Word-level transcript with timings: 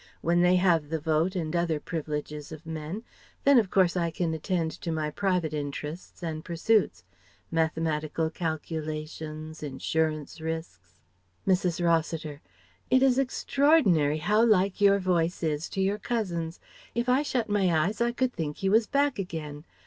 When 0.21 0.41
they 0.41 0.55
have 0.55 0.89
the 0.89 0.97
vote 0.99 1.35
and 1.35 1.55
other 1.55 1.79
privileges 1.79 2.51
of 2.51 2.65
men, 2.65 3.03
then 3.43 3.59
of 3.59 3.69
course 3.69 3.95
I 3.95 4.09
can 4.09 4.33
attend 4.33 4.71
to 4.81 4.91
my 4.91 5.11
private 5.11 5.53
interests 5.53 6.23
and 6.23 6.43
pursuits 6.43 7.03
mathematical 7.51 8.31
calculations, 8.31 9.61
insurance 9.61 10.41
risks" 10.41 10.99
Mrs. 11.47 11.85
Rossiter: 11.85 12.41
"It 12.89 13.03
is 13.03 13.19
extraordinary 13.19 14.17
how 14.17 14.43
like 14.43 14.81
your 14.81 14.97
voice 14.97 15.43
is 15.43 15.69
to 15.69 15.81
your 15.81 15.99
cousin's. 15.99 16.59
If 16.95 17.07
I 17.07 17.21
shut 17.21 17.47
my 17.47 17.71
eyes 17.71 18.01
I 18.01 18.11
could 18.11 18.33
think 18.33 18.57
he 18.57 18.69
was 18.69 18.87
back 18.87 19.19
again. 19.19 19.65